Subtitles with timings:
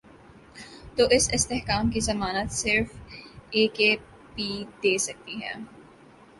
[0.97, 2.87] تو اس استحکام کی ضمانت صرف
[3.49, 3.95] اے کے
[4.35, 4.49] پی
[4.83, 5.53] دے سکتی ہے۔